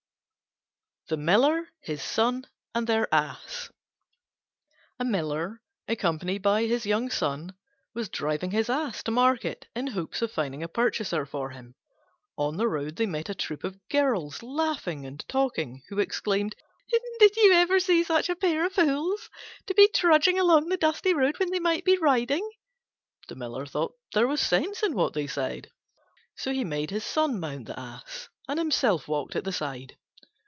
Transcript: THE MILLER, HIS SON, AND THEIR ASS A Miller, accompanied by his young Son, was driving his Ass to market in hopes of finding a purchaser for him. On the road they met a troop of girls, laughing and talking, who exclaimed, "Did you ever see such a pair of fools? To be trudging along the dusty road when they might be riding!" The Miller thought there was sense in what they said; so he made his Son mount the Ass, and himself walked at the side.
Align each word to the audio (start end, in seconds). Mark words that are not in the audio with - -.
THE 1.07 1.17
MILLER, 1.17 1.67
HIS 1.81 2.01
SON, 2.01 2.47
AND 2.73 2.87
THEIR 2.87 3.09
ASS 3.13 3.69
A 4.97 5.03
Miller, 5.03 5.61
accompanied 5.85 6.41
by 6.41 6.63
his 6.67 6.85
young 6.85 7.09
Son, 7.09 7.53
was 7.93 8.07
driving 8.07 8.51
his 8.51 8.69
Ass 8.69 9.03
to 9.03 9.11
market 9.11 9.67
in 9.75 9.87
hopes 9.87 10.21
of 10.21 10.31
finding 10.31 10.63
a 10.63 10.69
purchaser 10.69 11.25
for 11.25 11.49
him. 11.49 11.75
On 12.37 12.55
the 12.55 12.69
road 12.69 12.95
they 12.95 13.07
met 13.07 13.27
a 13.27 13.35
troop 13.35 13.65
of 13.65 13.77
girls, 13.89 14.41
laughing 14.41 15.05
and 15.05 15.21
talking, 15.27 15.81
who 15.89 15.99
exclaimed, 15.99 16.55
"Did 17.19 17.35
you 17.35 17.51
ever 17.55 17.81
see 17.81 18.05
such 18.05 18.29
a 18.29 18.35
pair 18.37 18.65
of 18.65 18.71
fools? 18.71 19.29
To 19.67 19.73
be 19.73 19.89
trudging 19.89 20.39
along 20.39 20.69
the 20.69 20.77
dusty 20.77 21.13
road 21.13 21.39
when 21.41 21.51
they 21.51 21.59
might 21.59 21.83
be 21.83 21.97
riding!" 21.97 22.49
The 23.27 23.35
Miller 23.35 23.65
thought 23.65 23.95
there 24.13 24.29
was 24.29 24.39
sense 24.39 24.81
in 24.81 24.93
what 24.95 25.11
they 25.11 25.27
said; 25.27 25.71
so 26.37 26.53
he 26.53 26.63
made 26.63 26.89
his 26.89 27.03
Son 27.03 27.37
mount 27.37 27.65
the 27.67 27.77
Ass, 27.77 28.29
and 28.47 28.57
himself 28.57 29.09
walked 29.09 29.35
at 29.35 29.43
the 29.43 29.51
side. 29.51 29.97